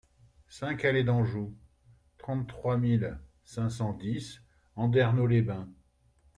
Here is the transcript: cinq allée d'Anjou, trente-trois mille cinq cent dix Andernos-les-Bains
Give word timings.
cinq 0.47 0.83
allée 0.83 1.03
d'Anjou, 1.03 1.53
trente-trois 2.17 2.75
mille 2.75 3.19
cinq 3.43 3.69
cent 3.69 3.93
dix 3.93 4.41
Andernos-les-Bains 4.75 5.69